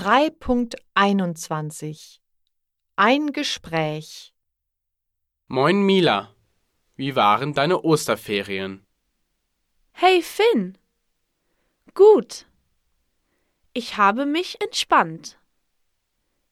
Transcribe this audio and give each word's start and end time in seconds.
3.21 0.00 2.20
Ein 2.96 3.32
Gespräch 3.34 4.32
Moin 5.46 5.82
Mila, 5.82 6.34
wie 6.96 7.14
waren 7.16 7.52
deine 7.52 7.84
Osterferien? 7.84 8.86
Hey 9.92 10.22
Finn. 10.22 10.78
Gut. 11.92 12.46
Ich 13.74 13.98
habe 13.98 14.24
mich 14.24 14.58
entspannt. 14.62 15.38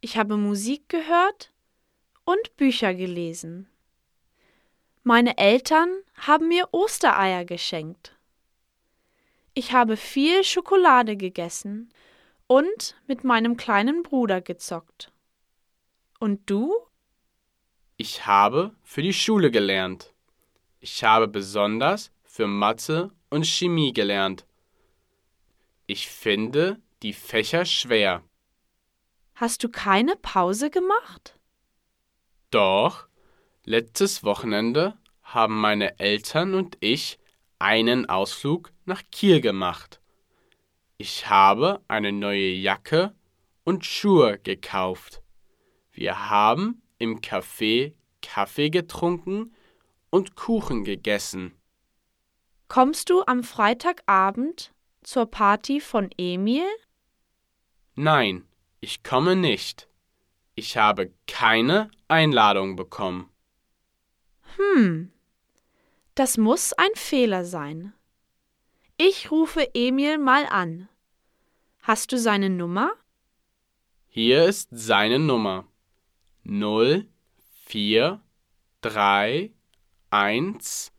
Ich 0.00 0.16
habe 0.16 0.36
Musik 0.36 0.88
gehört 0.88 1.52
und 2.24 2.56
Bücher 2.56 2.94
gelesen. 2.94 3.68
Meine 5.02 5.36
Eltern 5.36 5.90
haben 6.14 6.46
mir 6.46 6.68
Ostereier 6.70 7.44
geschenkt. 7.44 8.16
Ich 9.52 9.72
habe 9.72 9.96
viel 9.96 10.44
Schokolade 10.44 11.16
gegessen 11.16 11.92
und 12.52 12.96
mit 13.06 13.24
meinem 13.24 13.56
kleinen 13.56 14.02
Bruder 14.02 14.42
gezockt. 14.42 15.10
Und 16.20 16.50
du? 16.50 16.70
Ich 17.96 18.26
habe 18.26 18.76
für 18.82 19.00
die 19.00 19.14
Schule 19.14 19.50
gelernt. 19.50 20.12
Ich 20.78 21.02
habe 21.02 21.28
besonders 21.28 22.12
für 22.24 22.46
Mathe 22.46 23.10
und 23.30 23.46
Chemie 23.46 23.94
gelernt. 23.94 24.44
Ich 25.86 26.08
finde 26.08 26.78
die 27.02 27.14
Fächer 27.14 27.64
schwer. 27.64 28.22
Hast 29.34 29.64
du 29.64 29.70
keine 29.70 30.14
Pause 30.16 30.68
gemacht? 30.68 31.38
Doch, 32.50 33.08
letztes 33.64 34.24
Wochenende 34.24 34.98
haben 35.22 35.58
meine 35.58 35.98
Eltern 35.98 36.52
und 36.52 36.76
ich 36.80 37.18
einen 37.58 38.10
Ausflug 38.10 38.72
nach 38.84 39.02
Kiel 39.10 39.40
gemacht. 39.40 40.01
Ich 41.04 41.28
habe 41.28 41.82
eine 41.88 42.12
neue 42.12 42.52
Jacke 42.52 43.12
und 43.64 43.84
Schuhe 43.84 44.38
gekauft. 44.38 45.20
Wir 45.90 46.30
haben 46.30 46.80
im 46.98 47.20
Café 47.20 47.94
Kaffee 48.22 48.70
getrunken 48.70 49.52
und 50.10 50.36
Kuchen 50.36 50.84
gegessen. 50.84 51.56
Kommst 52.68 53.10
du 53.10 53.24
am 53.26 53.42
Freitagabend 53.42 54.72
zur 55.02 55.26
Party 55.26 55.80
von 55.80 56.08
Emil? 56.18 56.68
Nein, 57.96 58.46
ich 58.78 59.02
komme 59.02 59.34
nicht. 59.34 59.88
Ich 60.54 60.76
habe 60.76 61.12
keine 61.26 61.90
Einladung 62.06 62.76
bekommen. 62.76 63.28
Hm, 64.56 65.10
das 66.14 66.38
muss 66.38 66.72
ein 66.74 66.94
Fehler 66.94 67.44
sein. 67.44 67.92
Ich 68.98 69.32
rufe 69.32 69.74
Emil 69.74 70.18
mal 70.18 70.46
an. 70.46 70.88
Hast 71.82 72.12
du 72.12 72.18
seine 72.18 72.48
Nummer? 72.48 72.92
Hier 74.06 74.44
ist 74.44 74.68
seine 74.70 75.18
Nummer. 75.18 75.66
0 76.44 77.08
4 77.64 78.22
3 78.82 79.52
1 80.10 80.92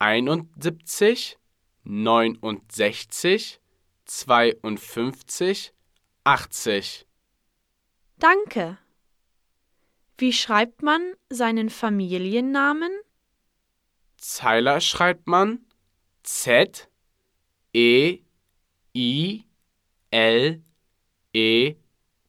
71 0.00 1.38
69 1.84 3.60
52 4.04 5.72
80. 6.24 7.06
Danke. 8.18 8.78
Wie 10.18 10.32
schreibt 10.32 10.82
man 10.82 11.14
seinen 11.28 11.70
Familiennamen? 11.70 12.90
Zeiler 14.16 14.80
schreibt 14.80 15.28
man 15.28 15.64
Z 16.24 16.90
E 17.72 18.18
I 18.92 19.44
L 20.10 20.62
E 21.32 21.74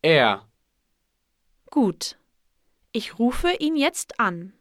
R. 0.01 0.47
Gut. 1.69 2.17
Ich 2.91 3.17
rufe 3.17 3.53
ihn 3.59 3.75
jetzt 3.75 4.19
an. 4.19 4.53